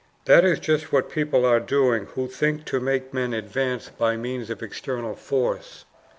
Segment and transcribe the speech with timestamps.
[0.25, 4.49] That is just what people are doing who think to make men advance by means
[4.49, 5.85] of external force.